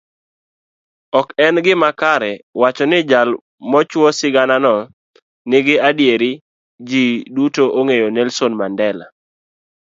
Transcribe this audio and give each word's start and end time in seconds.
Ok 1.19 1.27
en 1.45 1.55
gima 1.65 1.89
kare 2.01 2.31
wacho 2.61 2.85
nijal 2.91 3.29
mochuo 3.71 4.09
sigananonigi 4.19 5.75
adierni 5.89 6.31
ji 6.89 7.03
dutoong'eyo 7.35 8.07
Nelson 8.11 8.51
Mandela. 8.59 9.05